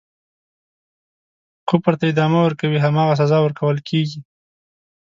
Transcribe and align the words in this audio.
کفر 1.69 1.93
ته 1.99 2.05
ادامه 2.11 2.39
ورکوي 2.43 2.77
هماغه 2.85 3.13
سزا 3.21 3.37
ورکوله 3.41 3.79
کیږي. 3.89 4.19